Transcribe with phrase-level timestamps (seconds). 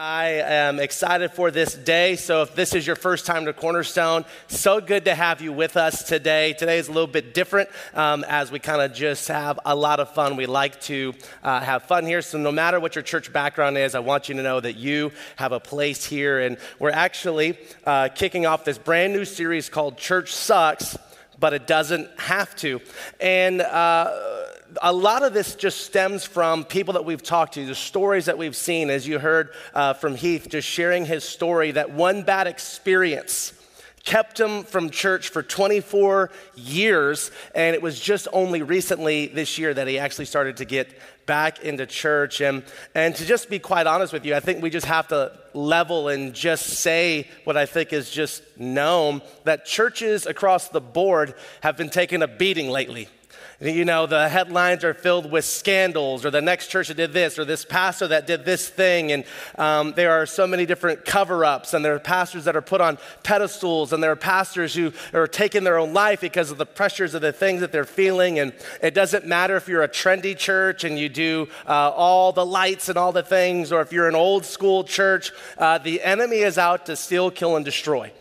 [0.00, 2.14] I am excited for this day.
[2.14, 5.76] So, if this is your first time to Cornerstone, so good to have you with
[5.76, 6.52] us today.
[6.52, 9.98] Today is a little bit different um, as we kind of just have a lot
[9.98, 10.36] of fun.
[10.36, 12.22] We like to uh, have fun here.
[12.22, 15.10] So, no matter what your church background is, I want you to know that you
[15.34, 16.38] have a place here.
[16.38, 20.96] And we're actually uh, kicking off this brand new series called Church Sucks,
[21.40, 22.80] but it doesn't have to.
[23.18, 24.14] And uh,
[24.82, 28.38] a lot of this just stems from people that we've talked to, the stories that
[28.38, 32.46] we've seen, as you heard uh, from Heath, just sharing his story that one bad
[32.46, 33.52] experience
[34.04, 39.74] kept him from church for 24 years, and it was just only recently this year
[39.74, 40.88] that he actually started to get
[41.26, 42.40] back into church.
[42.40, 42.62] And,
[42.94, 46.08] and to just be quite honest with you, I think we just have to level
[46.08, 51.76] and just say what I think is just known that churches across the board have
[51.76, 53.08] been taking a beating lately.
[53.60, 57.40] You know, the headlines are filled with scandals, or the next church that did this,
[57.40, 59.10] or this pastor that did this thing.
[59.10, 59.24] And
[59.56, 62.80] um, there are so many different cover ups, and there are pastors that are put
[62.80, 66.66] on pedestals, and there are pastors who are taking their own life because of the
[66.66, 68.38] pressures of the things that they're feeling.
[68.38, 72.46] And it doesn't matter if you're a trendy church and you do uh, all the
[72.46, 76.38] lights and all the things, or if you're an old school church, uh, the enemy
[76.38, 78.12] is out to steal, kill, and destroy.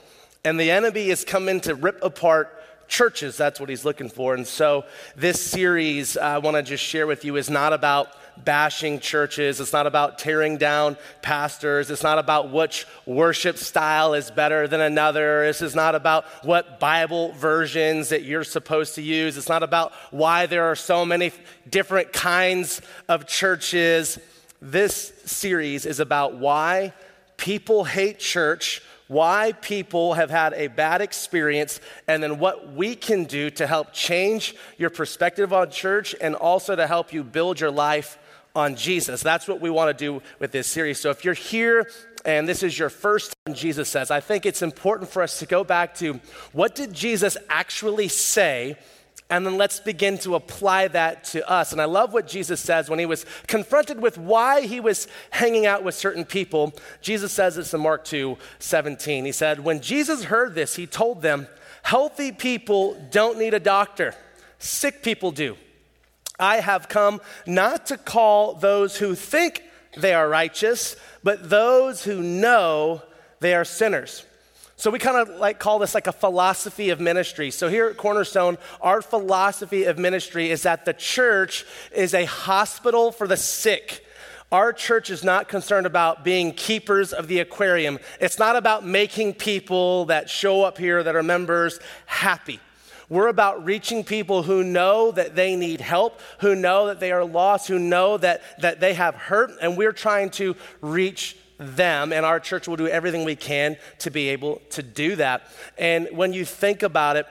[0.44, 2.57] And the enemy is coming to rip apart
[2.88, 3.38] churches.
[3.38, 4.34] That's what he's looking for.
[4.34, 4.86] And so,
[5.16, 8.10] this series uh, I want to just share with you is not about
[8.44, 9.60] bashing churches.
[9.60, 11.90] It's not about tearing down pastors.
[11.90, 15.46] It's not about which worship style is better than another.
[15.46, 19.38] This is not about what Bible versions that you're supposed to use.
[19.38, 21.32] It's not about why there are so many
[21.70, 24.20] different kinds of churches.
[24.62, 26.94] This series is about why
[27.38, 33.24] people hate church why people have had a bad experience, and then what we can
[33.26, 37.72] do to help change your perspective on church and also to help you build your
[37.72, 38.20] life
[38.56, 39.22] on Jesus.
[39.22, 41.00] That's what we want to do with this series.
[41.00, 41.90] So if you're here
[42.26, 45.46] and this is your first time Jesus says, I think it's important for us to
[45.46, 46.20] go back to
[46.52, 48.76] what did Jesus actually say
[49.30, 51.74] and then let's begin to apply that to us.
[51.74, 55.66] And I love what Jesus says when he was confronted with why he was hanging
[55.66, 56.74] out with certain people.
[57.02, 59.26] Jesus says this in Mark 2 17.
[59.26, 61.48] He said, When Jesus heard this, he told them,
[61.84, 64.14] Healthy people don't need a doctor,
[64.60, 65.58] sick people do.
[66.40, 69.64] I have come not to call those who think
[69.98, 73.02] they are righteous, but those who know
[73.40, 74.27] they are sinners.
[74.80, 77.50] So we kind of like call this like a philosophy of ministry.
[77.50, 83.12] So here at Cornerstone, our philosophy of ministry is that the church is a hospital
[83.12, 84.06] for the sick.
[84.52, 87.98] Our church is not concerned about being keepers of the aquarium.
[88.22, 92.60] It's not about making people that show up here that are members happy.
[93.10, 97.26] We're about reaching people who know that they need help, who know that they are
[97.26, 102.26] lost, who know that, that they have hurt, and we're trying to reach them, and
[102.26, 105.44] our church will do everything we can to be able to do that.
[105.78, 107.26] And when you think about it,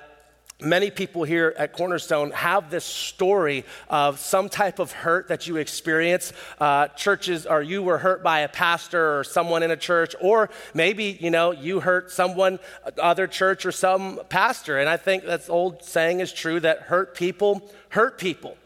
[0.62, 5.58] Many people here at Cornerstone have this story of some type of hurt that you
[5.58, 6.32] experience.
[6.58, 10.48] Uh, churches, or you were hurt by a pastor or someone in a church, or
[10.72, 12.58] maybe you know you hurt someone,
[12.96, 14.78] other church or some pastor.
[14.78, 18.56] And I think that old saying is true that hurt people hurt people.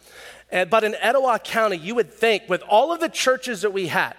[0.53, 3.89] And, but in Etowah County, you would think with all of the churches that we
[3.89, 4.15] had,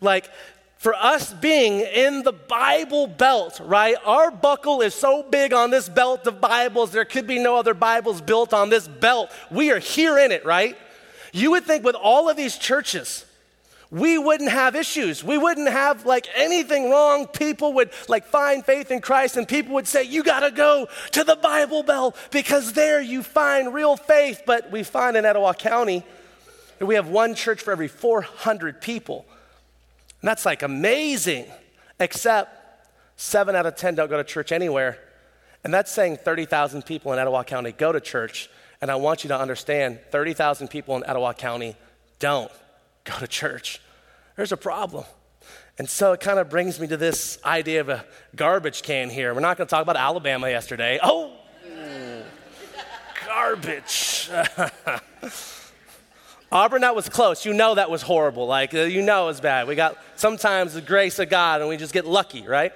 [0.00, 0.30] like
[0.76, 3.96] for us being in the Bible belt, right?
[4.04, 7.74] Our buckle is so big on this belt of Bibles, there could be no other
[7.74, 9.32] Bibles built on this belt.
[9.50, 10.76] We are here in it, right?
[11.32, 13.24] You would think with all of these churches,
[13.90, 15.22] we wouldn't have issues.
[15.22, 17.26] We wouldn't have like anything wrong.
[17.26, 20.88] People would like find faith in Christ and people would say, You got to go
[21.12, 24.42] to the Bible Belt because there you find real faith.
[24.44, 26.04] But we find in Etowah County
[26.78, 29.24] that we have one church for every 400 people.
[30.22, 31.46] And that's like amazing,
[32.00, 32.56] except
[33.16, 34.98] seven out of 10 don't go to church anywhere.
[35.64, 38.48] And that's saying 30,000 people in Etowah County go to church.
[38.80, 41.76] And I want you to understand 30,000 people in Etowah County
[42.18, 42.50] don't
[43.04, 43.80] go to church.
[44.36, 45.04] There's a problem.
[45.78, 48.04] And so it kind of brings me to this idea of a
[48.34, 49.34] garbage can here.
[49.34, 50.98] We're not going to talk about Alabama yesterday.
[51.02, 51.32] Oh,
[53.26, 54.30] garbage.
[56.52, 57.44] Auburn, that was close.
[57.44, 58.46] You know that was horrible.
[58.46, 59.66] Like, uh, you know it was bad.
[59.66, 62.72] We got sometimes the grace of God and we just get lucky, right?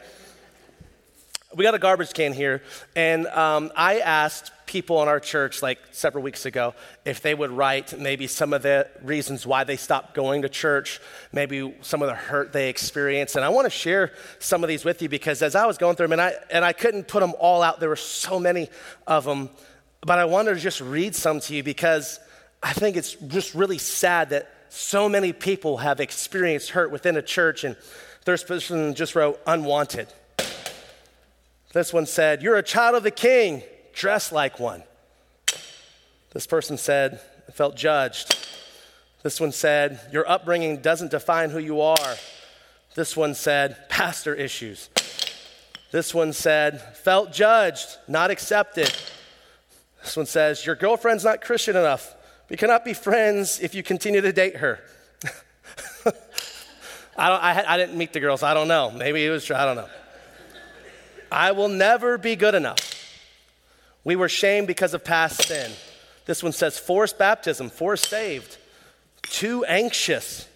[1.54, 2.62] We got a garbage can here,
[2.94, 6.74] and um, I asked people in our church like several weeks ago
[7.04, 11.00] if they would write maybe some of the reasons why they stopped going to church,
[11.32, 13.34] maybe some of the hurt they experienced.
[13.34, 15.96] And I want to share some of these with you because as I was going
[15.96, 18.68] through them, and I, and I couldn't put them all out, there were so many
[19.08, 19.50] of them,
[20.02, 22.20] but I wanted to just read some to you because
[22.62, 27.22] I think it's just really sad that so many people have experienced hurt within a
[27.22, 27.64] church.
[27.64, 27.76] And
[28.24, 30.08] This person just wrote unwanted.
[31.72, 33.62] This one said, You're a child of the king,
[33.92, 34.82] dress like one.
[36.32, 38.36] This person said, I felt judged.
[39.22, 42.14] This one said, Your upbringing doesn't define who you are.
[42.94, 44.90] This one said, Pastor issues.
[45.90, 48.92] This one said, Felt judged, not accepted.
[50.02, 52.14] This one says, Your girlfriend's not Christian enough.
[52.50, 54.80] We cannot be friends if you continue to date her.
[57.16, 58.42] I, don't, I, I, didn't meet the girls.
[58.42, 58.90] I don't know.
[58.90, 59.54] Maybe it was true.
[59.54, 59.88] I don't know.
[61.30, 62.96] I will never be good enough.
[64.02, 65.70] We were shamed because of past sin.
[66.26, 68.56] This one says forced baptism, forced saved.
[69.22, 70.48] Too anxious.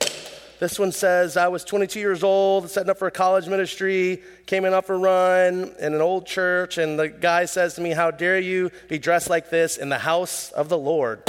[0.58, 4.64] This one says I was 22 years old, setting up for a college ministry, came
[4.64, 8.10] in off a run in an old church, and the guy says to me, How
[8.10, 11.22] dare you be dressed like this in the house of the Lord?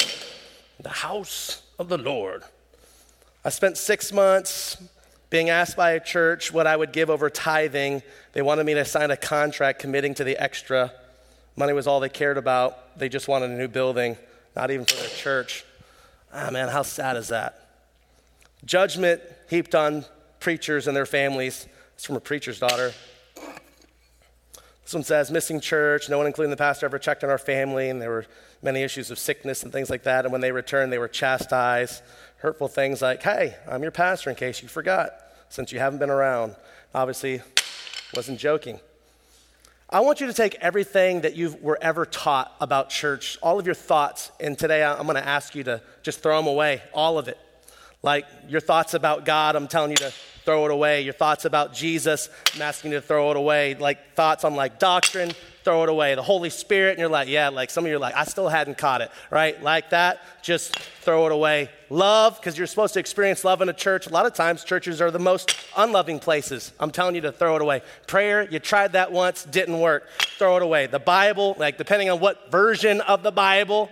[0.86, 2.44] The house of the Lord.
[3.44, 4.78] I spent six months
[5.32, 8.04] being asked by a church what I would give over tithing.
[8.34, 10.94] They wanted me to sign a contract committing to the extra.
[11.56, 13.00] Money was all they cared about.
[13.00, 14.16] They just wanted a new building,
[14.56, 15.66] not even for their church.
[16.32, 17.68] Ah, man, how sad is that?
[18.64, 20.06] Judgment heaped on
[20.40, 21.66] preachers and their families.
[21.96, 22.94] It's from a preacher's daughter.
[24.86, 26.10] This one says, missing church.
[26.10, 28.28] No one, including the pastor, ever checked on our family, and there were
[28.62, 30.26] many issues of sickness and things like that.
[30.26, 32.04] And when they returned, they were chastised.
[32.38, 35.12] Hurtful things like, hey, I'm your pastor in case you forgot,
[35.50, 36.56] since you haven't been around.
[36.94, 37.42] Obviously,
[38.16, 38.80] wasn't joking.
[39.90, 43.66] I want you to take everything that you were ever taught about church, all of
[43.66, 47.18] your thoughts, and today I'm going to ask you to just throw them away, all
[47.18, 47.40] of it.
[48.04, 50.14] Like your thoughts about God, I'm telling you to
[50.46, 51.02] throw it away.
[51.02, 53.76] Your thoughts about Jesus, I'm asking you to throw it away.
[53.76, 55.32] Like thoughts on like doctrine,
[55.64, 56.14] throw it away.
[56.16, 58.48] The Holy Spirit, and you're like, yeah, like some of you are like, I still
[58.48, 59.62] hadn't caught it, right?
[59.62, 61.70] Like that, just throw it away.
[61.90, 64.08] Love, because you're supposed to experience love in a church.
[64.08, 66.72] A lot of times, churches are the most unloving places.
[66.80, 67.82] I'm telling you to throw it away.
[68.06, 70.08] Prayer, you tried that once, didn't work.
[70.38, 70.86] Throw it away.
[70.88, 73.90] The Bible, like depending on what version of the Bible,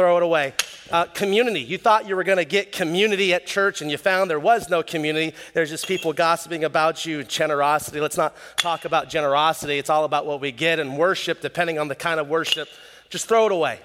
[0.00, 0.54] throw it away.
[0.90, 1.60] Uh, community.
[1.60, 4.70] You thought you were going to get community at church and you found there was
[4.70, 5.36] no community.
[5.52, 7.22] There's just people gossiping about you.
[7.22, 8.00] Generosity.
[8.00, 9.76] Let's not talk about generosity.
[9.76, 12.66] It's all about what we get and worship, depending on the kind of worship.
[13.10, 13.78] Just throw it away.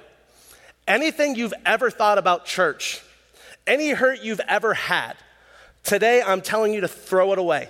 [0.88, 3.02] Anything you've ever thought about church,
[3.68, 5.18] any hurt you've ever had,
[5.84, 7.70] today I'm telling you to throw it away.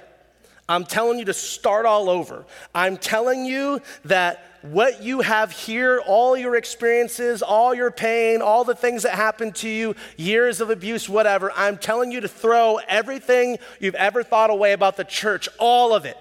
[0.70, 2.46] I'm telling you to start all over.
[2.76, 8.64] I'm telling you that what you have here, all your experiences, all your pain, all
[8.64, 12.78] the things that happened to you, years of abuse, whatever, I'm telling you to throw
[12.88, 16.18] everything you've ever thought away about the church, all of it.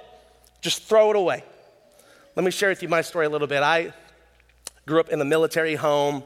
[0.60, 1.44] Just throw it away.
[2.36, 3.62] Let me share with you my story a little bit.
[3.62, 3.92] I
[4.86, 6.22] grew up in a military home.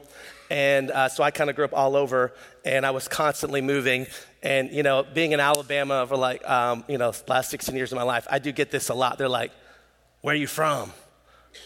[0.49, 2.33] And uh, so I kind of grew up all over,
[2.65, 4.07] and I was constantly moving.
[4.41, 7.97] And, you know, being in Alabama for like, um, you know, last 16 years of
[7.97, 9.17] my life, I do get this a lot.
[9.17, 9.51] They're like,
[10.21, 10.91] where are you from?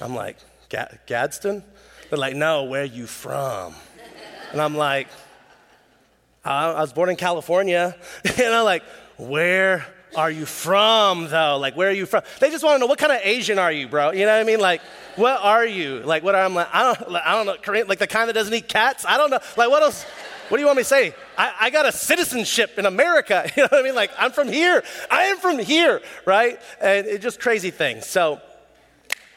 [0.01, 0.37] I'm like,
[0.69, 1.63] Gadsden?
[2.09, 3.73] They're like, no, where you from?
[4.51, 5.07] And I'm like,
[6.45, 7.95] I was born in California.
[8.37, 8.83] and I'm like,
[9.17, 9.85] where
[10.15, 11.57] are you from, though?
[11.57, 12.23] Like, where are you from?
[12.39, 14.11] They just want to know what kind of Asian are you, bro?
[14.11, 14.59] You know what I mean?
[14.59, 14.81] Like,
[15.15, 15.99] what are you?
[15.99, 16.69] Like, what are I'm like?
[16.73, 17.55] I don't, like, I don't know.
[17.61, 19.05] Korean, like the kind that doesn't eat cats?
[19.07, 19.39] I don't know.
[19.57, 20.03] Like, what else?
[20.49, 21.15] What do you want me to say?
[21.37, 23.49] I, I got a citizenship in America.
[23.55, 23.95] You know what I mean?
[23.95, 24.83] Like, I'm from here.
[25.09, 26.59] I am from here, right?
[26.81, 28.05] And it's just crazy things.
[28.05, 28.41] So,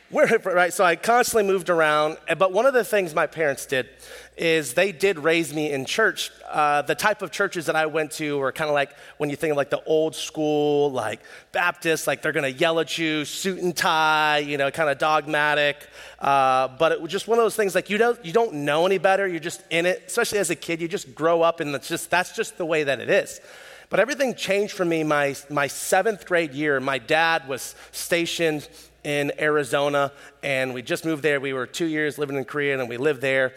[0.09, 2.19] we're, right, so I constantly moved around.
[2.39, 3.89] But one of the things my parents did
[4.37, 6.31] is they did raise me in church.
[6.49, 9.37] Uh, the type of churches that I went to were kind of like when you
[9.37, 11.21] think of like the old school, like
[11.51, 14.99] Baptist, like they're going to yell at you, suit and tie, you know, kind of
[14.99, 15.89] dogmatic.
[16.21, 18.87] Uh, but it was just one of those things like you don't you don't know
[18.87, 19.27] any better.
[19.27, 20.81] You're just in it, especially as a kid.
[20.81, 23.41] You just grow up, and it's just that's just the way that it is.
[23.89, 26.79] But everything changed for me my my seventh grade year.
[26.79, 28.69] My dad was stationed
[29.07, 30.11] in Arizona,
[30.43, 31.39] and we just moved there.
[31.39, 33.55] We were two years living in Korea, and we lived there.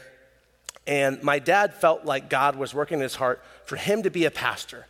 [0.85, 4.25] And my dad felt like God was working in his heart for him to be
[4.25, 4.85] a pastor.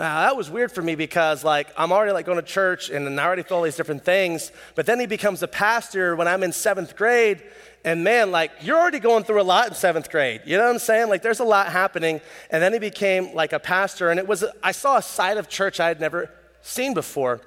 [0.00, 3.20] Now, that was weird for me because, like, I'm already like going to church and
[3.20, 4.52] I already feel all these different things.
[4.74, 7.42] But then he becomes a pastor when I'm in seventh grade,
[7.84, 10.40] and man, like, you're already going through a lot in seventh grade.
[10.46, 11.10] You know what I'm saying?
[11.10, 12.22] Like, there's a lot happening.
[12.50, 15.50] And then he became like a pastor, and it was I saw a side of
[15.50, 16.30] church I had never
[16.64, 17.40] seen before,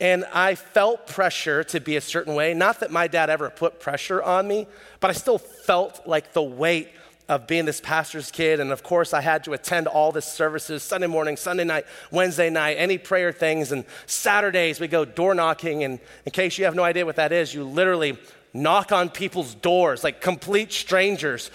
[0.00, 2.52] and I felt pressure to be a certain way.
[2.52, 4.66] Not that my dad ever put pressure on me,
[5.00, 6.88] but I still felt like the weight
[7.28, 8.60] of being this pastor's kid.
[8.60, 12.50] And of course, I had to attend all the services Sunday morning, Sunday night, Wednesday
[12.50, 13.72] night, any prayer things.
[13.72, 15.84] And Saturdays, we go door knocking.
[15.84, 18.18] And in case you have no idea what that is, you literally
[18.52, 21.50] knock on people's doors, like complete strangers.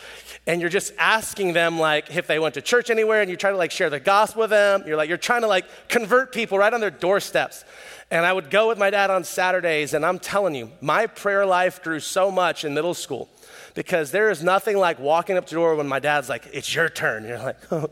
[0.49, 3.51] And you're just asking them, like, if they went to church anywhere, and you try
[3.51, 4.83] to like share the gospel with them.
[4.87, 7.63] You're like, you're trying to like convert people right on their doorsteps.
[8.09, 11.45] And I would go with my dad on Saturdays, and I'm telling you, my prayer
[11.45, 13.29] life grew so much in middle school
[13.75, 16.73] because there is nothing like walking up to the door when my dad's like, It's
[16.73, 17.25] your turn.
[17.25, 17.57] You're like.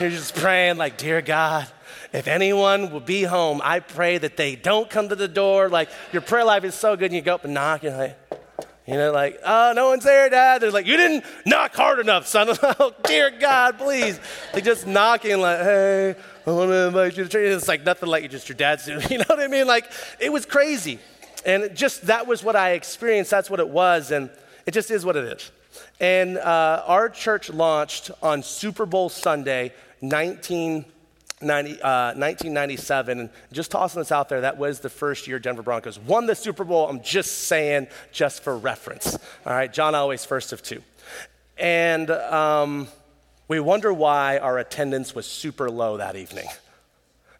[0.00, 1.68] You're just praying, like, Dear God,
[2.14, 5.68] if anyone will be home, I pray that they don't come to the door.
[5.68, 8.25] Like, your prayer life is so good, and you go up and knock, and like,
[8.86, 10.62] you know, like, oh, no one's there, Dad.
[10.62, 12.48] They're like, you didn't knock hard enough, son.
[12.62, 14.20] oh, dear God, please.
[14.54, 16.14] They just knocking, like, hey,
[16.46, 17.56] I want to invite you to church.
[17.56, 19.02] It's like nothing like you just your dad's doing.
[19.10, 19.66] You know what I mean?
[19.66, 19.90] Like,
[20.20, 21.00] it was crazy.
[21.44, 23.30] And just that was what I experienced.
[23.30, 24.12] That's what it was.
[24.12, 24.30] And
[24.66, 25.50] it just is what it is.
[25.98, 29.72] And uh, our church launched on Super Bowl Sunday,
[31.40, 33.20] 1990, uh, 1997.
[33.20, 36.34] And just tossing this out there, that was the first year Denver Broncos won the
[36.34, 36.88] Super Bowl.
[36.88, 39.14] I'm just saying, just for reference.
[39.44, 40.82] All right, John Elway's first of two.
[41.58, 42.88] And um,
[43.48, 46.46] we wonder why our attendance was super low that evening.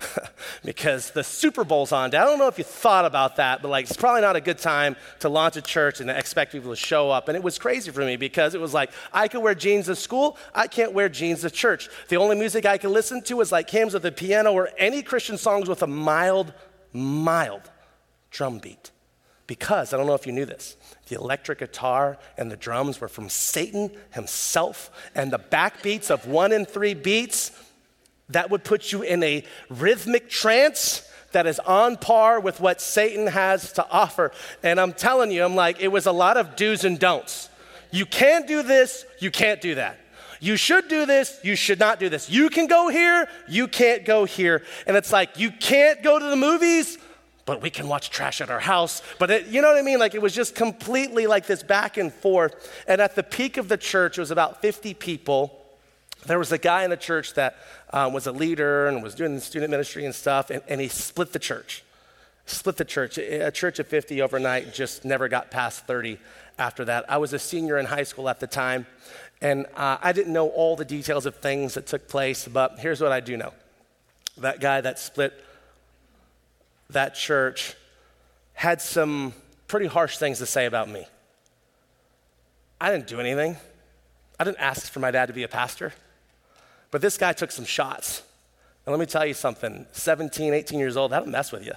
[0.65, 2.15] because the Super Bowl's on.
[2.15, 4.59] I don't know if you thought about that, but like it's probably not a good
[4.59, 7.29] time to launch a church and expect people to show up.
[7.29, 9.97] And it was crazy for me because it was like I could wear jeans to
[9.97, 11.89] school, I can't wear jeans to church.
[12.09, 15.03] The only music I could listen to was like hymns with a piano or any
[15.03, 16.53] Christian songs with a mild,
[16.93, 17.71] mild
[18.31, 18.91] drum beat.
[19.47, 20.77] Because I don't know if you knew this,
[21.09, 26.51] the electric guitar and the drums were from Satan himself, and the backbeats of one
[26.51, 27.53] and three beats
[28.31, 33.27] that would put you in a rhythmic trance that is on par with what Satan
[33.27, 34.33] has to offer.
[34.63, 37.49] And I'm telling you, I'm like, it was a lot of do's and don'ts.
[37.91, 39.99] You can't do this, you can't do that.
[40.41, 42.29] You should do this, you should not do this.
[42.29, 44.63] You can go here, you can't go here.
[44.87, 46.99] And it's like, you can't go to the movies,
[47.47, 49.03] but we can watch trash at our house.
[49.19, 49.99] But it, you know what I mean?
[49.99, 52.73] Like it was just completely like this back and forth.
[52.89, 55.66] And at the peak of the church, it was about 50 people.
[56.27, 57.57] There was a guy in the church that
[57.93, 61.33] um, was a leader and was doing student ministry and stuff, and, and he split
[61.33, 61.85] the church.
[62.47, 63.19] Split the church.
[63.19, 66.19] A church of 50 overnight just never got past 30
[66.59, 67.11] after that.
[67.11, 68.87] I was a senior in high school at the time,
[69.41, 73.01] and uh, I didn't know all the details of things that took place, but here's
[73.01, 73.53] what I do know
[74.39, 75.33] that guy that split
[76.91, 77.75] that church
[78.53, 79.33] had some
[79.67, 81.07] pretty harsh things to say about me.
[82.81, 83.57] I didn't do anything.
[84.39, 85.93] I didn't ask for my dad to be a pastor.
[86.91, 88.23] But this guy took some shots.
[88.85, 91.73] And let me tell you something 17, 18 years old, that'll mess with you.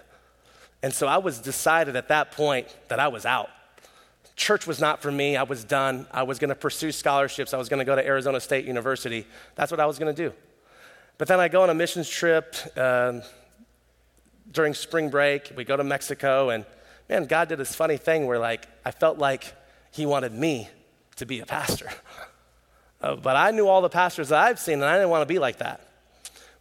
[0.81, 3.49] And so I was decided at that point that I was out.
[4.35, 5.35] Church was not for me.
[5.35, 6.07] I was done.
[6.11, 7.53] I was going to pursue scholarships.
[7.53, 9.25] I was going to go to Arizona State University.
[9.55, 10.33] That's what I was going to do.
[11.17, 13.19] But then I go on a missions trip uh,
[14.49, 15.51] during spring break.
[15.57, 16.65] We go to Mexico, and
[17.09, 19.53] man, God did this funny thing where, like, I felt like
[19.91, 20.69] He wanted me
[21.17, 21.89] to be a pastor.
[23.01, 25.33] Uh, but I knew all the pastors that I've seen, and I didn't want to
[25.33, 25.81] be like that.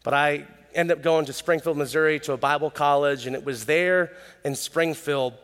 [0.04, 3.66] But I ended up going to Springfield, Missouri to a Bible college, and it was
[3.66, 4.12] there
[4.45, 5.35] in Springfield.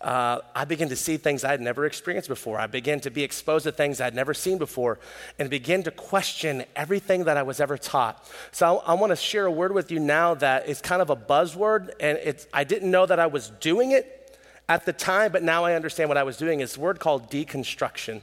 [0.00, 2.60] Uh, I began to see things I had never experienced before.
[2.60, 5.00] I began to be exposed to things I'd never seen before
[5.40, 8.24] and begin to question everything that I was ever taught.
[8.52, 11.10] So I, I want to share a word with you now that is kind of
[11.10, 15.32] a buzzword, and it's, I didn't know that I was doing it at the time,
[15.32, 16.60] but now I understand what I was doing.
[16.60, 18.22] It's a word called deconstruction.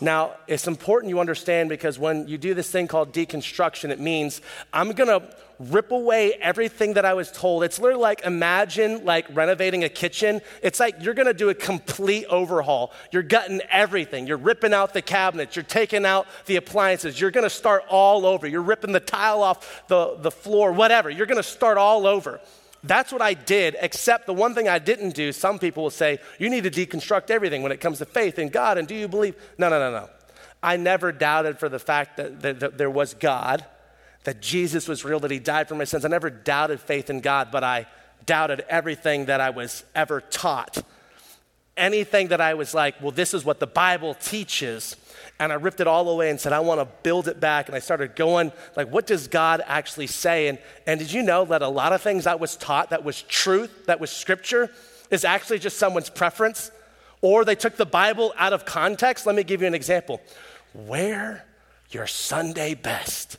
[0.00, 4.42] Now, it's important you understand because when you do this thing called deconstruction, it means
[4.72, 5.26] I'm going to
[5.58, 7.64] rip away everything that I was told.
[7.64, 10.42] It's literally like imagine like renovating a kitchen.
[10.62, 12.92] It's like you're going to do a complete overhaul.
[13.10, 14.26] You're gutting everything.
[14.26, 15.56] You're ripping out the cabinets.
[15.56, 17.18] You're taking out the appliances.
[17.18, 18.46] You're going to start all over.
[18.46, 21.08] You're ripping the tile off the, the floor, whatever.
[21.08, 22.40] You're going to start all over.
[22.86, 26.18] That's what I did, except the one thing I didn't do, some people will say,
[26.38, 29.08] you need to deconstruct everything when it comes to faith in God, and do you
[29.08, 29.34] believe?
[29.58, 30.10] No, no, no, no.
[30.62, 33.64] I never doubted for the fact that, that, that there was God,
[34.24, 36.04] that Jesus was real, that He died for my sins.
[36.04, 37.86] I never doubted faith in God, but I
[38.24, 40.82] doubted everything that I was ever taught.
[41.76, 44.96] Anything that I was like, well, this is what the Bible teaches
[45.38, 47.66] and I ripped it all away and said, I want to build it back.
[47.66, 50.48] And I started going, like, what does God actually say?
[50.48, 53.22] And, and did you know that a lot of things that was taught, that was
[53.22, 54.70] truth, that was scripture,
[55.10, 56.70] is actually just someone's preference?
[57.20, 59.26] Or they took the Bible out of context.
[59.26, 60.22] Let me give you an example.
[60.72, 61.44] Wear
[61.90, 63.36] your Sunday best.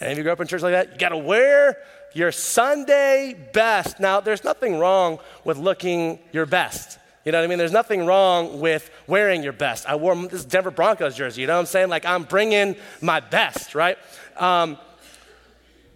[0.00, 1.78] And if you grew up in church like that, you got to wear
[2.12, 4.00] your Sunday best.
[4.00, 6.98] Now, there's nothing wrong with looking your best.
[7.26, 7.58] You know what I mean?
[7.58, 9.84] There's nothing wrong with wearing your best.
[9.88, 11.88] I wore this Denver Broncos jersey, you know what I'm saying?
[11.88, 13.98] Like I'm bringing my best, right?
[14.36, 14.78] Um,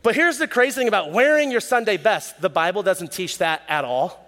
[0.02, 3.62] but here's the crazy thing about wearing your Sunday best the Bible doesn't teach that
[3.68, 4.26] at all.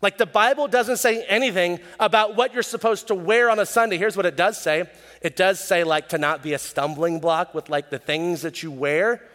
[0.00, 3.98] Like the Bible doesn't say anything about what you're supposed to wear on a Sunday.
[3.98, 4.88] Here's what it does say
[5.22, 8.62] it does say, like, to not be a stumbling block with like the things that
[8.62, 9.26] you wear.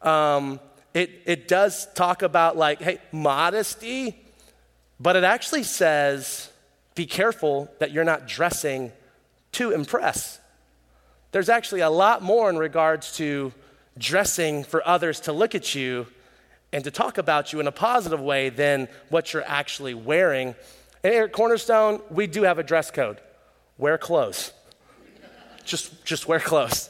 [0.00, 0.58] Um,
[0.92, 4.21] it, it does talk about, like, hey, modesty,
[5.02, 6.48] but it actually says,
[6.94, 8.92] be careful that you're not dressing
[9.52, 10.38] to impress.
[11.32, 13.52] There's actually a lot more in regards to
[13.98, 16.06] dressing for others to look at you
[16.72, 20.54] and to talk about you in a positive way than what you're actually wearing.
[21.02, 23.18] And here at Cornerstone, we do have a dress code
[23.78, 24.52] wear clothes.
[25.64, 26.88] just, just wear clothes.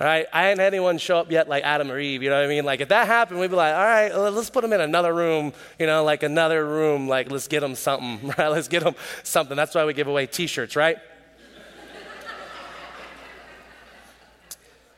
[0.00, 2.46] Right, I hadn't had anyone show up yet like Adam or Eve, you know what
[2.46, 2.64] I mean?
[2.64, 5.52] Like if that happened, we'd be like, all right, let's put them in another room,
[5.78, 8.48] you know, like another room, like let's get them something, right?
[8.48, 9.54] Let's get them something.
[9.54, 10.96] That's why we give away t-shirts, right?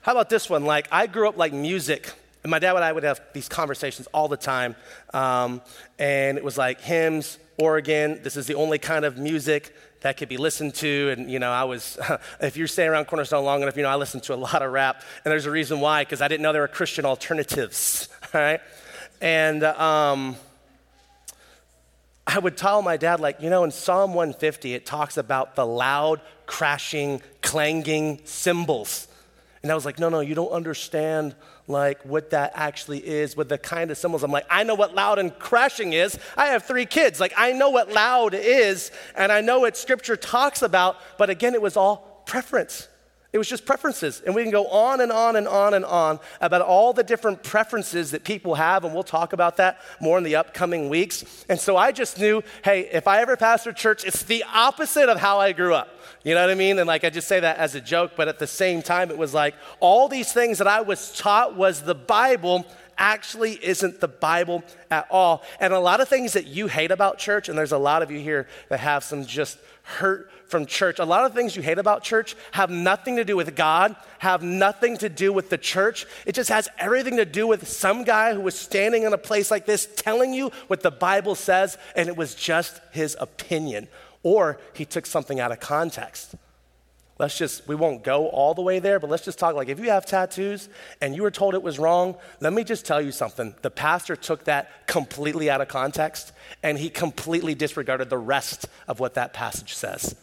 [0.02, 0.64] How about this one?
[0.66, 2.12] Like I grew up like music
[2.44, 4.76] and my dad and I would have these conversations all the time.
[5.12, 5.62] Um,
[5.98, 8.20] and it was like hymns, organ.
[8.22, 11.14] This is the only kind of music that could be listened to.
[11.16, 11.98] And, you know, I was,
[12.40, 14.72] if you're staying around Cornerstone long enough, you know, I listened to a lot of
[14.72, 15.02] rap.
[15.24, 18.60] And there's a reason why, because I didn't know there were Christian alternatives, all right?
[19.20, 20.36] And um,
[22.26, 25.66] I would tell my dad, like, you know, in Psalm 150, it talks about the
[25.66, 29.08] loud, crashing, clanging cymbals.
[29.62, 31.36] And I was like, no, no, you don't understand
[31.68, 34.24] like what that actually is with the kind of cymbals.
[34.24, 36.18] I'm like, I know what loud and crashing is.
[36.36, 37.20] I have three kids.
[37.20, 41.54] Like, I know what loud is, and I know what scripture talks about, but again,
[41.54, 42.88] it was all preference.
[43.32, 44.20] It was just preferences.
[44.26, 47.42] And we can go on and on and on and on about all the different
[47.42, 51.46] preferences that people have, and we'll talk about that more in the upcoming weeks.
[51.48, 55.18] And so I just knew hey, if I ever pastor church, it's the opposite of
[55.18, 55.88] how I grew up.
[56.24, 56.78] You know what I mean?
[56.78, 59.16] And like I just say that as a joke, but at the same time, it
[59.16, 62.66] was like all these things that I was taught was the Bible
[63.02, 65.42] actually isn't the Bible at all.
[65.58, 68.12] And a lot of things that you hate about church, and there's a lot of
[68.12, 71.00] you here that have some just hurt from church.
[71.00, 74.42] A lot of things you hate about church have nothing to do with God, have
[74.42, 76.06] nothing to do with the church.
[76.26, 79.50] It just has everything to do with some guy who was standing in a place
[79.50, 83.88] like this telling you what the Bible says, and it was just his opinion.
[84.22, 86.36] Or he took something out of context.
[87.18, 89.78] Let's just, we won't go all the way there, but let's just talk like if
[89.78, 90.68] you have tattoos
[91.00, 93.54] and you were told it was wrong, let me just tell you something.
[93.62, 98.98] The pastor took that completely out of context and he completely disregarded the rest of
[98.98, 100.16] what that passage says.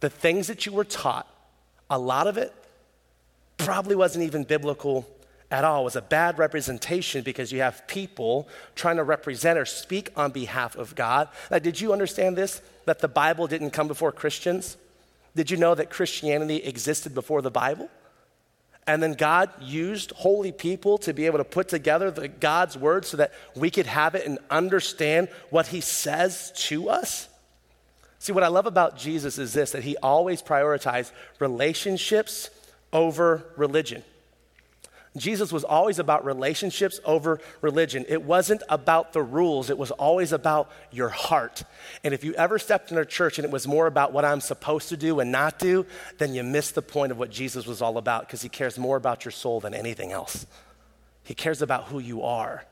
[0.00, 1.26] The things that you were taught,
[1.88, 2.52] a lot of it
[3.56, 5.08] probably wasn't even biblical
[5.50, 5.80] at all.
[5.80, 10.30] It was a bad representation because you have people trying to represent or speak on
[10.30, 11.28] behalf of God.
[11.50, 12.62] Now, did you understand this?
[12.84, 14.76] That the Bible didn't come before Christians?
[15.40, 17.88] Did you know that Christianity existed before the Bible?
[18.86, 23.06] And then God used holy people to be able to put together the, God's word
[23.06, 27.26] so that we could have it and understand what he says to us.
[28.18, 32.50] See, what I love about Jesus is this that he always prioritized relationships
[32.92, 34.04] over religion.
[35.16, 38.04] Jesus was always about relationships over religion.
[38.08, 41.64] It wasn't about the rules, it was always about your heart.
[42.04, 44.40] And if you ever stepped in a church and it was more about what I'm
[44.40, 45.84] supposed to do and not do,
[46.18, 48.96] then you missed the point of what Jesus was all about because he cares more
[48.96, 50.46] about your soul than anything else.
[51.24, 52.64] He cares about who you are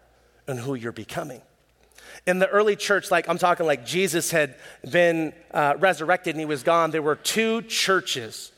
[0.47, 1.43] and who you're becoming.
[2.25, 4.55] In the early church, like I'm talking like Jesus had
[4.89, 8.53] been uh, resurrected and he was gone, there were two churches.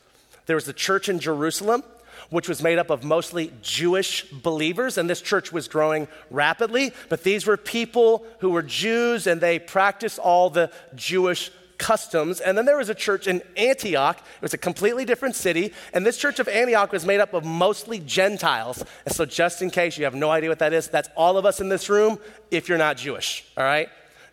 [0.45, 1.83] There was the church in Jerusalem
[2.31, 6.91] which was made up of mostly Jewish believers, and this church was growing rapidly.
[7.09, 12.39] But these were people who were Jews and they practiced all the Jewish customs.
[12.39, 14.17] And then there was a church in Antioch.
[14.17, 15.73] It was a completely different city.
[15.93, 18.83] And this church of Antioch was made up of mostly Gentiles.
[19.05, 21.45] And so, just in case you have no idea what that is, that's all of
[21.45, 22.17] us in this room
[22.49, 23.89] if you're not Jewish, all right?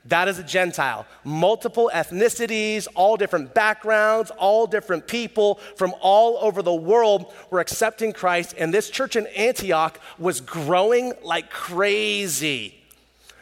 [0.09, 1.07] That is a Gentile.
[1.23, 8.13] Multiple ethnicities, all different backgrounds, all different people from all over the world were accepting
[8.13, 12.75] Christ, and this church in Antioch was growing like crazy.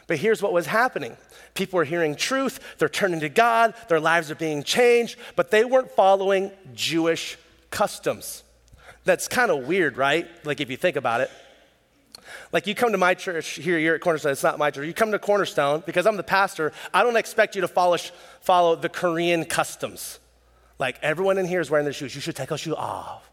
[0.07, 1.15] But here's what was happening
[1.53, 5.65] people were hearing truth, they're turning to God, their lives are being changed, but they
[5.65, 7.37] weren't following Jewish
[7.71, 8.43] customs.
[9.05, 10.27] That's kind of weird, right?
[10.45, 11.31] Like if you think about it.
[12.51, 14.87] Like you come to my church here, you're at Cornerstone, it's not my church.
[14.87, 16.71] You come to Cornerstone because I'm the pastor.
[16.93, 17.97] I don't expect you to follow,
[18.41, 20.19] follow the Korean customs.
[20.79, 22.13] Like everyone in here is wearing their shoes.
[22.13, 23.29] You should take your shoe off.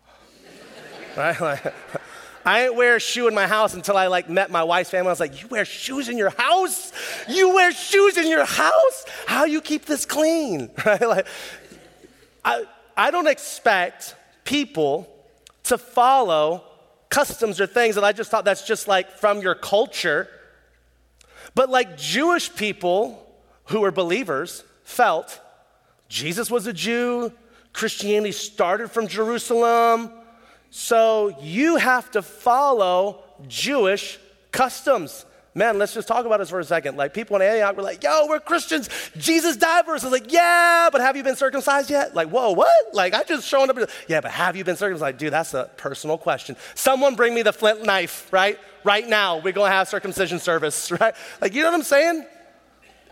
[1.17, 1.41] right?
[1.41, 1.75] Like,
[2.47, 5.09] I didn't wear a shoe in my house until I like met my wife's family.
[5.09, 6.93] I was like, you wear shoes in your house?
[7.29, 9.07] You wear shoes in your house?
[9.27, 10.71] How you keep this clean?
[10.85, 11.01] Right?
[11.01, 11.27] Like,
[12.45, 12.65] I,
[12.97, 15.09] I don't expect people
[15.65, 16.63] to follow
[17.09, 20.29] customs or things that I just thought that's just like from your culture.
[21.55, 23.25] But like Jewish people
[23.67, 25.41] who were believers felt
[26.09, 27.33] Jesus was a Jew,
[27.73, 30.11] Christianity started from Jerusalem.
[30.71, 34.19] So you have to follow Jewish
[34.53, 35.25] customs.
[35.57, 36.97] Man, let's just talk about this for a second.
[36.97, 38.89] Like people in Antioch were like, yo, we're Christians.
[39.17, 40.03] Jesus died for us.
[40.03, 42.13] I was like, yeah, but have you been circumcised yet?
[42.13, 42.93] Like, whoa, what?
[42.93, 43.79] Like, I just showing up.
[44.09, 45.19] Yeah, but have you been circumcised?
[45.19, 46.57] Dude, that's a personal question.
[46.75, 48.59] Someone bring me the flint knife, right?
[48.83, 51.15] Right now, we're going to have circumcision service, right?
[51.41, 52.27] Like, you know what I'm saying?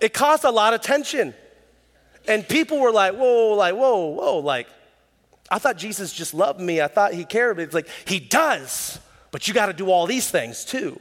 [0.01, 1.35] It caused a lot of tension.
[2.27, 4.67] And people were like, whoa, like, whoa, whoa, like,
[5.49, 6.81] I thought Jesus just loved me.
[6.81, 7.61] I thought he cared.
[7.61, 8.99] It's like, he does,
[9.31, 11.01] but you got to do all these things too.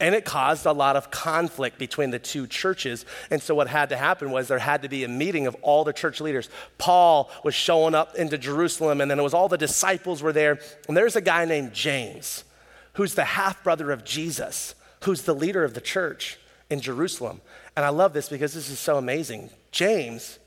[0.00, 3.04] And it caused a lot of conflict between the two churches.
[3.30, 5.82] And so, what had to happen was there had to be a meeting of all
[5.82, 6.48] the church leaders.
[6.78, 10.60] Paul was showing up into Jerusalem, and then it was all the disciples were there.
[10.86, 12.44] And there's a guy named James,
[12.92, 16.38] who's the half brother of Jesus, who's the leader of the church
[16.70, 17.40] in Jerusalem.
[17.74, 19.50] And I love this because this is so amazing.
[19.72, 20.38] James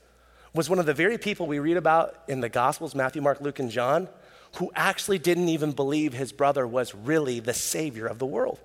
[0.54, 3.58] was one of the very people we read about in the Gospels Matthew, Mark, Luke,
[3.58, 4.08] and John
[4.56, 8.58] who actually didn't even believe his brother was really the Savior of the world.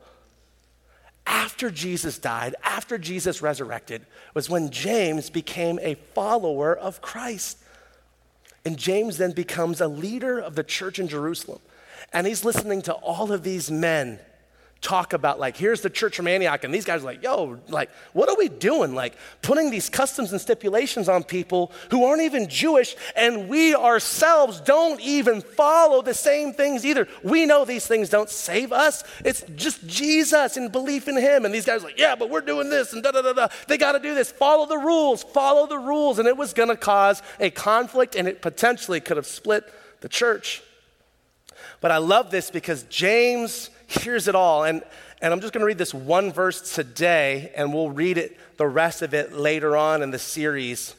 [1.58, 7.58] After Jesus died, after Jesus resurrected, was when James became a follower of Christ.
[8.64, 11.58] And James then becomes a leader of the church in Jerusalem.
[12.14, 14.20] And he's listening to all of these men
[14.82, 17.90] talk about like here's the church from antioch and these guys are like yo like
[18.14, 18.96] what are we doing?
[18.96, 24.60] Like putting these customs and stipulations on people who aren't even jewish and we ourselves
[24.62, 27.08] don't even follow the same things either.
[27.24, 29.04] We know these things don't save us.
[29.24, 31.46] It's just jesus and belief in him.
[31.46, 33.48] And these guys are like yeah but we're doing this and da da da da.
[33.68, 34.32] They got to do this.
[34.32, 35.24] Follow the rules.
[35.24, 36.20] Follow the rules.
[36.20, 39.64] And it was going to cause a conflict and it potentially could have split
[40.02, 40.62] the church.
[41.82, 44.64] But i love this because james hears it all.
[44.64, 44.84] And,
[45.22, 48.68] and I'm just going to read this one verse today, and we'll read it, the
[48.68, 50.94] rest of it later on in the series.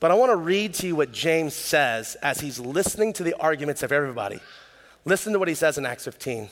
[0.00, 3.34] But I want to read to you what James says as he's listening to the
[3.40, 4.40] arguments of everybody.
[5.04, 6.50] Listen to what he says in Acts 15.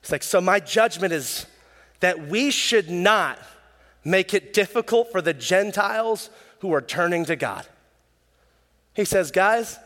[0.00, 1.46] It's like, So my judgment is
[2.00, 3.38] that we should not
[4.04, 7.66] make it difficult for the Gentiles who are turning to God.
[8.94, 9.78] He says, Guys,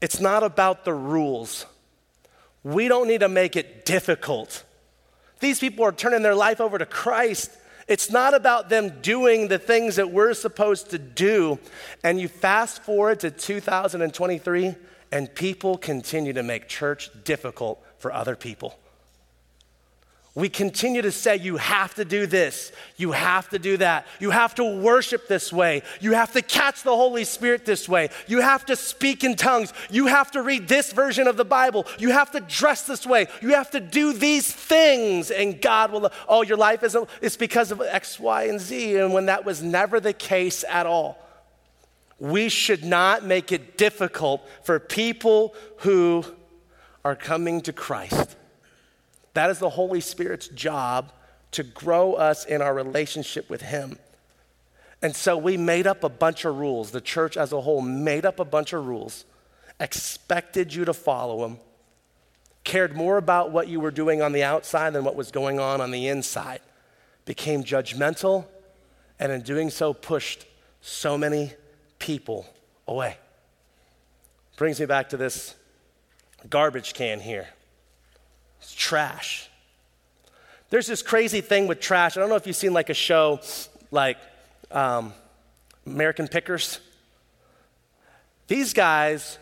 [0.00, 1.66] it's not about the rules.
[2.64, 4.64] We don't need to make it difficult.
[5.40, 7.50] These people are turning their life over to Christ.
[7.86, 11.58] It's not about them doing the things that we're supposed to do.
[12.02, 14.74] And you fast forward to 2023,
[15.12, 18.78] and people continue to make church difficult for other people.
[20.36, 24.32] We continue to say, you have to do this, you have to do that, you
[24.32, 28.40] have to worship this way, you have to catch the Holy Spirit this way, you
[28.40, 32.10] have to speak in tongues, you have to read this version of the Bible, you
[32.10, 36.42] have to dress this way, you have to do these things, and God will, oh,
[36.42, 40.00] your life isn't, it's because of X, Y, and Z, and when that was never
[40.00, 41.16] the case at all.
[42.18, 46.24] We should not make it difficult for people who
[47.04, 48.34] are coming to Christ.
[49.34, 51.12] That is the Holy Spirit's job
[51.52, 53.98] to grow us in our relationship with Him.
[55.02, 56.90] And so we made up a bunch of rules.
[56.90, 59.24] The church as a whole made up a bunch of rules,
[59.78, 61.58] expected you to follow them,
[62.62, 65.80] cared more about what you were doing on the outside than what was going on
[65.80, 66.60] on the inside,
[67.24, 68.46] became judgmental,
[69.18, 70.46] and in doing so, pushed
[70.80, 71.52] so many
[71.98, 72.46] people
[72.88, 73.16] away.
[74.56, 75.54] Brings me back to this
[76.48, 77.48] garbage can here.
[78.64, 79.50] It's trash.
[80.70, 82.16] There's this crazy thing with trash.
[82.16, 83.40] I don't know if you've seen like a show
[83.90, 84.16] like
[84.70, 85.12] um,
[85.86, 86.80] American Pickers.
[88.48, 89.38] These guys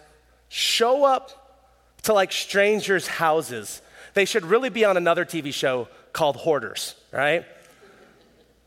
[0.49, 1.63] show up
[2.03, 3.81] to like strangers' houses.
[4.15, 7.45] They should really be on another TV show called Hoarders, right?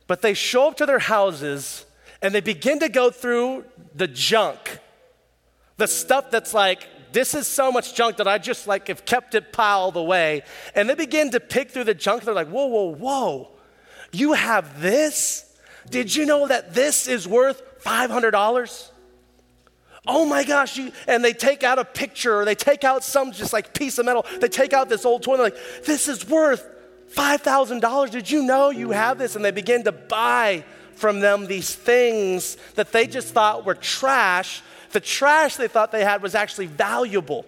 [0.07, 1.85] But they show up to their houses
[2.21, 4.79] and they begin to go through the junk,
[5.75, 9.35] the stuff that's like this is so much junk that I just like have kept
[9.35, 10.43] it piled away.
[10.75, 12.23] And they begin to pick through the junk.
[12.23, 13.51] They're like, whoa, whoa, whoa.
[14.11, 15.57] You have this?
[15.89, 18.91] Did you know that this is worth $500?
[20.05, 23.31] Oh my gosh, you, and they take out a picture or they take out some
[23.31, 24.25] just like piece of metal.
[24.41, 25.37] They take out this old toy.
[25.37, 26.67] They're like, this is worth
[27.13, 28.11] $5,000.
[28.11, 29.37] Did you know you have this?
[29.37, 34.61] And they begin to buy from them these things that they just thought were trash
[34.95, 37.45] the trash they thought they had was actually valuable.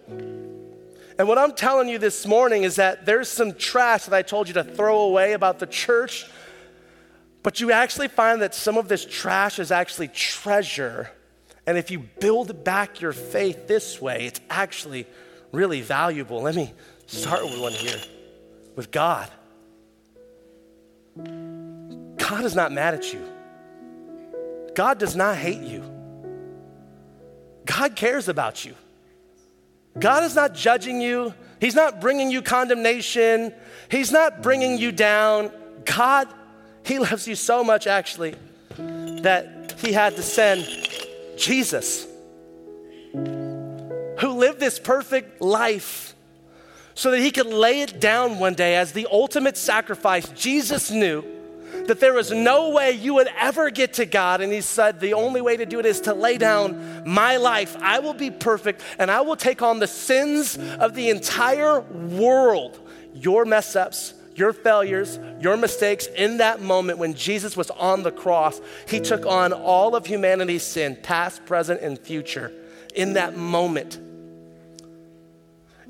[1.18, 4.50] And what I'm telling you this morning is that there's some trash that I told
[4.50, 6.26] you to throw away about the church,
[7.44, 11.10] but you actually find that some of this trash is actually treasure.
[11.66, 15.08] And if you build back your faith this way, it's actually
[15.54, 16.42] really valuable.
[16.42, 16.74] Let me
[17.06, 18.02] start with one here
[18.76, 19.32] with God.
[21.16, 23.26] God is not mad at you.
[24.76, 25.97] God does not hate you.
[27.68, 28.74] God cares about you.
[30.00, 31.34] God is not judging you.
[31.60, 33.54] He's not bringing you condemnation.
[33.90, 35.52] He's not bringing you down.
[35.86, 36.28] God,
[36.84, 38.36] He loves you so much, actually,
[38.78, 40.66] that He had to send
[41.38, 42.08] Jesus,
[43.14, 46.16] who lived this perfect life
[46.94, 50.28] so that He could lay it down one day as the ultimate sacrifice.
[50.30, 51.24] Jesus knew
[51.88, 54.42] that there was no way you would ever get to God.
[54.42, 57.76] And he said, The only way to do it is to lay down my life.
[57.80, 62.80] I will be perfect and I will take on the sins of the entire world,
[63.14, 64.14] your mess ups.
[64.36, 69.26] Your failures, your mistakes in that moment when Jesus was on the cross, he took
[69.26, 72.54] on all of humanity's sin, past, present, and future,
[72.94, 73.98] in that moment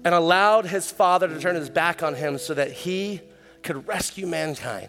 [0.08, 3.20] and allowed his father to turn his back on him so that he
[3.62, 4.88] could rescue mankind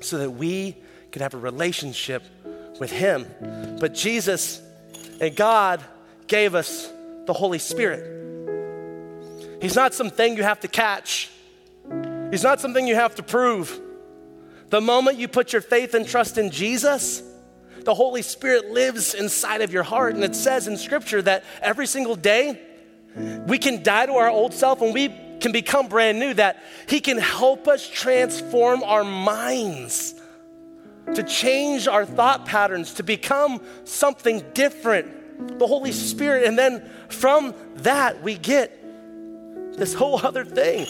[0.00, 0.76] so that we
[1.10, 2.22] could have a relationship
[2.78, 3.26] with Him.
[3.80, 4.60] But Jesus
[5.20, 5.82] and God
[6.26, 6.90] gave us
[7.26, 8.12] the Holy Spirit.
[9.60, 11.30] He's not something you have to catch,
[12.30, 13.80] He's not something you have to prove.
[14.68, 17.22] The moment you put your faith and trust in Jesus,
[17.84, 20.16] the Holy Spirit lives inside of your heart.
[20.16, 22.60] And it says in Scripture that every single day
[23.46, 25.08] we can die to our old self and we
[25.40, 30.14] can become brand new, that He can help us transform our minds,
[31.14, 35.58] to change our thought patterns, to become something different.
[35.58, 36.44] The Holy Spirit.
[36.44, 38.72] And then from that, we get
[39.76, 40.86] this whole other thing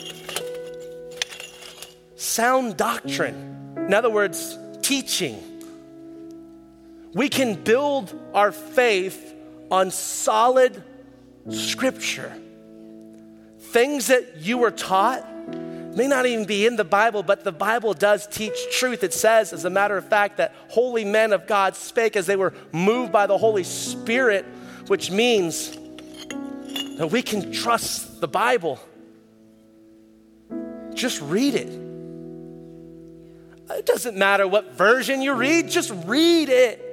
[2.15, 3.75] sound doctrine.
[3.77, 5.43] In other words, teaching.
[7.13, 9.35] We can build our faith
[9.71, 10.83] on solid
[11.51, 12.33] scripture
[13.77, 15.23] things that you were taught
[15.95, 19.05] may not even be in the Bible, but the Bible does teach truth.
[19.05, 22.37] It says, as a matter of fact, that holy men of God spake as they
[22.37, 24.47] were moved by the Holy Spirit,
[24.87, 25.73] which means
[26.97, 28.81] that we can trust the Bible.
[30.95, 31.69] Just read it.
[33.77, 36.87] It doesn't matter what version you read, just read it.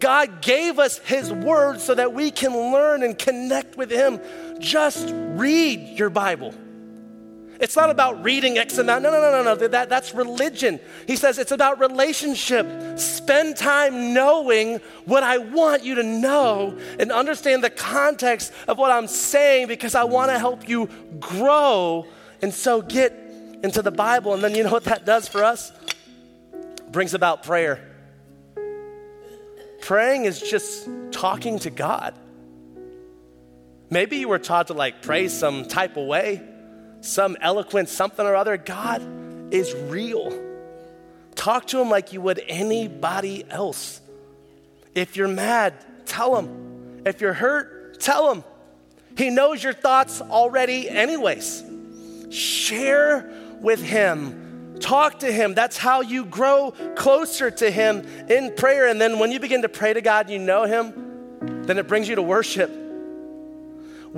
[0.00, 4.20] God gave us His Word so that we can learn and connect with Him.
[4.58, 6.54] Just read your Bible.
[7.60, 9.02] It's not about reading X amount.
[9.02, 9.68] No, no, no, no, no.
[9.68, 10.78] That, that's religion.
[11.06, 12.98] He says it's about relationship.
[12.98, 18.92] Spend time knowing what I want you to know and understand the context of what
[18.92, 22.06] I'm saying because I want to help you grow.
[22.42, 23.12] And so get
[23.64, 24.34] into the Bible.
[24.34, 25.72] And then you know what that does for us?
[26.90, 27.80] brings about prayer.
[29.80, 32.14] Praying is just talking to God.
[33.90, 36.42] Maybe you were taught to like pray some type of way,
[37.00, 38.56] some eloquent something or other.
[38.56, 39.02] God
[39.52, 40.46] is real.
[41.34, 44.00] Talk to him like you would anybody else.
[44.94, 45.74] If you're mad,
[46.06, 47.02] tell him.
[47.06, 48.44] If you're hurt, tell him.
[49.16, 51.64] He knows your thoughts already, anyways.
[52.30, 54.48] Share with him
[54.80, 55.54] Talk to Him.
[55.54, 58.86] That's how you grow closer to Him in prayer.
[58.88, 62.08] And then when you begin to pray to God, you know Him, then it brings
[62.08, 62.70] you to worship.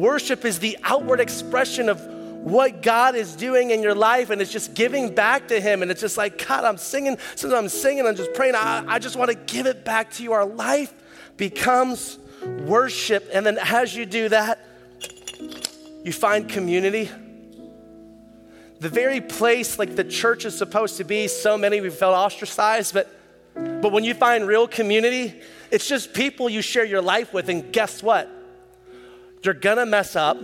[0.01, 4.51] Worship is the outward expression of what God is doing in your life, and it's
[4.51, 5.83] just giving back to Him.
[5.83, 7.19] And it's just like, God, I'm singing.
[7.37, 8.55] Since I'm singing, I'm just praying.
[8.55, 10.33] I, I just want to give it back to you.
[10.33, 10.93] Our life
[11.37, 12.19] becomes
[12.61, 13.29] worship.
[13.33, 14.59] And then as you do that,
[16.03, 17.11] you find community
[18.81, 22.95] the very place like the church is supposed to be, so many we felt ostracized,
[22.95, 23.15] but
[23.55, 25.39] but when you find real community,
[25.71, 28.31] it's just people you share your life with, and guess what?
[29.43, 30.39] You're gonna mess up,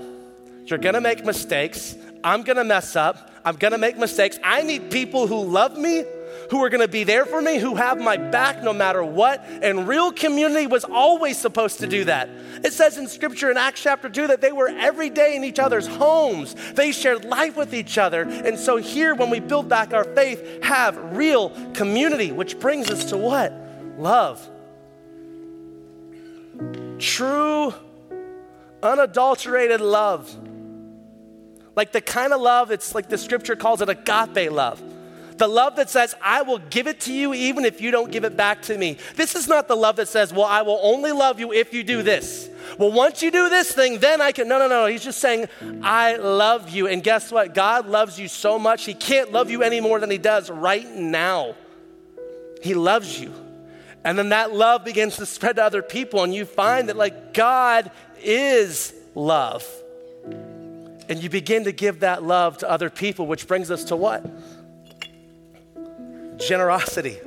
[0.65, 1.97] you're gonna make mistakes.
[2.25, 4.39] I'm gonna mess up, I'm gonna make mistakes.
[4.43, 6.05] I need people who love me
[6.51, 9.45] who are to be there for me, who have my back no matter what.
[9.63, 12.29] And real community was always supposed to do that.
[12.65, 15.59] It says in scripture in Acts chapter 2 that they were every day in each
[15.59, 16.55] other's homes.
[16.73, 18.23] They shared life with each other.
[18.23, 23.07] And so here, when we build back our faith, have real community, which brings us
[23.07, 23.53] to what?
[23.99, 24.49] Love.
[26.99, 27.75] True,
[28.83, 30.35] unadulterated love.
[31.75, 34.83] Like the kind of love, it's like the scripture calls it agape love
[35.37, 38.25] The love that says, I will give it to you even if you don't give
[38.25, 38.97] it back to me.
[39.15, 41.85] This is not the love that says, Well, I will only love you if you
[41.85, 42.49] do this.
[42.79, 44.49] Well, once you do this thing, then I can.
[44.49, 44.87] No, no, no.
[44.87, 45.49] He's just saying,
[45.83, 46.89] I love you.
[46.89, 47.55] And guess what?
[47.55, 50.91] God loves you so much, He can't love you any more than He does right
[50.95, 51.55] now.
[52.63, 53.33] He loves you.
[54.05, 57.35] And then that love begins to spread to other people, and you find that, like,
[57.35, 57.91] God
[58.27, 59.65] is love.
[61.09, 64.27] And you begin to give that love to other people, which brings us to what?
[66.39, 67.19] Generosity.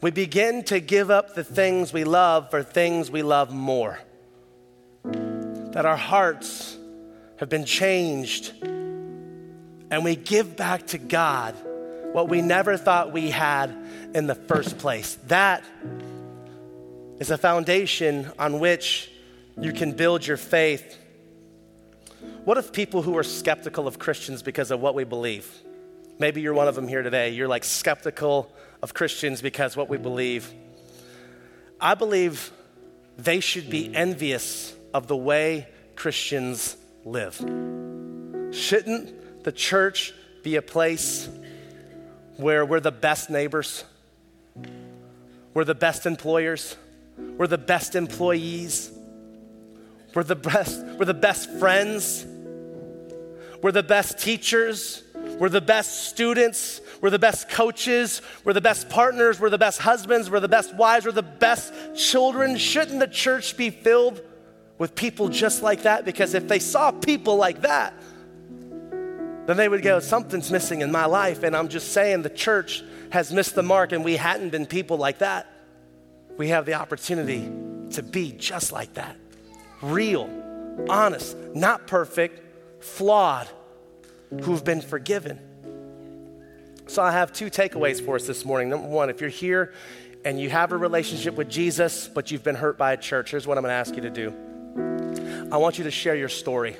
[0.00, 3.98] We begin to give up the things we love for things we love more.
[5.04, 6.76] That our hearts
[7.38, 11.54] have been changed, and we give back to God
[12.12, 13.76] what we never thought we had
[14.14, 15.16] in the first place.
[15.26, 15.62] That
[17.18, 19.10] is a foundation on which
[19.60, 20.96] you can build your faith.
[22.44, 25.52] What if people who are skeptical of Christians because of what we believe?
[26.18, 27.30] Maybe you're one of them here today.
[27.30, 28.52] You're like skeptical
[28.82, 30.52] of Christians because what we believe.
[31.80, 32.52] I believe
[33.16, 37.36] they should be envious of the way Christians live.
[38.52, 41.28] Shouldn't the church be a place
[42.36, 43.84] where we're the best neighbors?
[45.54, 46.76] We're the best employers?
[47.18, 48.92] We're the best employees?
[50.14, 52.26] We're the best, we're the best friends?
[53.62, 55.02] We're the best teachers?
[55.38, 56.80] We're the best students.
[57.00, 58.22] We're the best coaches.
[58.44, 59.38] We're the best partners.
[59.38, 60.30] We're the best husbands.
[60.30, 61.06] We're the best wives.
[61.06, 62.56] We're the best children.
[62.56, 64.20] Shouldn't the church be filled
[64.78, 66.04] with people just like that?
[66.04, 67.94] Because if they saw people like that,
[69.46, 71.42] then they would go, Something's missing in my life.
[71.42, 74.96] And I'm just saying the church has missed the mark and we hadn't been people
[74.96, 75.46] like that.
[76.38, 77.50] We have the opportunity
[77.90, 79.16] to be just like that
[79.82, 80.28] real,
[80.88, 83.48] honest, not perfect, flawed,
[84.42, 85.38] who've been forgiven.
[86.86, 88.70] So I have two takeaways for us this morning.
[88.70, 89.72] Number one, if you're here
[90.24, 93.46] and you have a relationship with Jesus, but you've been hurt by a church, here's
[93.46, 95.48] what I'm going to ask you to do.
[95.52, 96.76] I want you to share your story.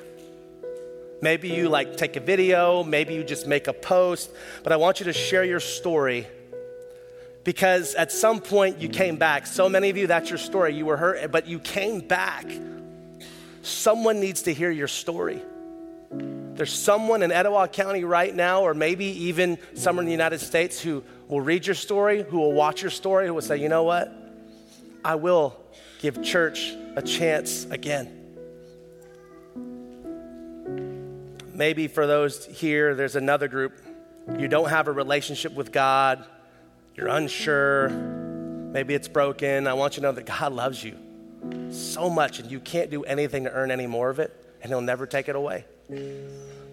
[1.21, 4.31] Maybe you like take a video, maybe you just make a post,
[4.63, 6.27] but I want you to share your story
[7.49, 9.47] because at some point you came back.
[9.47, 10.75] So many of you, that's your story.
[10.75, 12.45] You were hurt, but you came back.
[13.63, 15.41] Someone needs to hear your story.
[16.11, 20.79] There's someone in Etowah County right now, or maybe even somewhere in the United States,
[20.79, 23.81] who will read your story, who will watch your story, who will say, you know
[23.81, 24.13] what?
[25.03, 25.59] I will
[26.03, 28.15] give church a chance again.
[31.55, 33.73] Maybe for those here, there's another group.
[34.37, 36.23] You don't have a relationship with God,
[36.99, 39.67] you're unsure, maybe it's broken.
[39.67, 40.97] I want you to know that God loves you
[41.71, 44.81] so much, and you can't do anything to earn any more of it, and He'll
[44.81, 45.63] never take it away.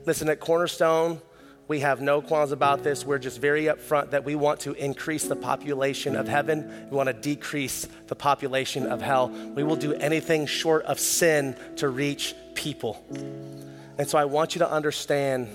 [0.05, 1.21] Listen, at Cornerstone,
[1.69, 3.07] we have no qualms about this.
[3.07, 6.89] We're just very upfront that we want to increase the population of heaven.
[6.91, 9.29] We want to decrease the population of hell.
[9.29, 13.05] We will do anything short of sin to reach people.
[13.97, 15.47] And so I want you to understand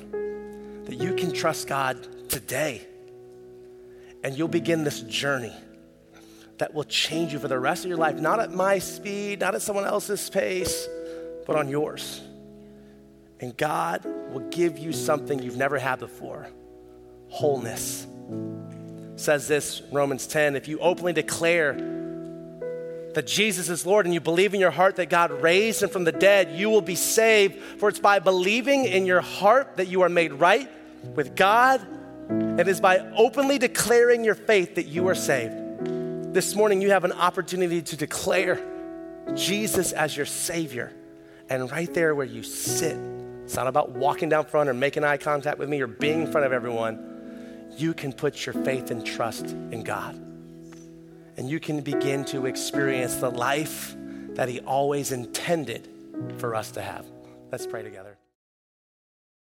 [0.86, 2.88] that you can trust God today.
[4.24, 5.54] And you'll begin this journey
[6.60, 9.56] that will change you for the rest of your life, not at my speed, not
[9.56, 10.88] at someone else's pace,
[11.48, 12.22] but on yours.
[13.40, 16.48] And God will give you something you've never had before
[17.30, 18.06] wholeness.
[19.16, 21.74] says this, Romans 10 if you openly declare
[23.14, 26.04] that Jesus is Lord and you believe in your heart that God raised him from
[26.04, 27.60] the dead, you will be saved.
[27.80, 30.70] For it's by believing in your heart that you are made right
[31.16, 31.86] with God.
[32.60, 36.34] It is by openly declaring your faith that you are saved.
[36.34, 38.60] This morning, you have an opportunity to declare
[39.36, 40.94] Jesus as your Savior.
[41.50, 42.96] And right there where you sit,
[43.44, 46.32] it's not about walking down front or making eye contact with me or being in
[46.32, 47.70] front of everyone.
[47.78, 50.16] You can put your faith and trust in God.
[51.36, 53.96] And you can begin to experience the life
[54.36, 55.90] that He always intended
[56.38, 57.06] for us to have.
[57.52, 58.11] Let's pray together.